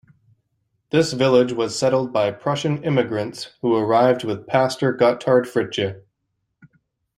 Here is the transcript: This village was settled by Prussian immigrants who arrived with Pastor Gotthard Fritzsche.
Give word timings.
This 0.89 1.13
village 1.13 1.51
was 1.53 1.77
settled 1.77 2.11
by 2.11 2.31
Prussian 2.31 2.83
immigrants 2.83 3.51
who 3.61 3.75
arrived 3.75 4.23
with 4.23 4.47
Pastor 4.47 4.91
Gotthard 4.97 5.45
Fritzsche. 5.45 6.01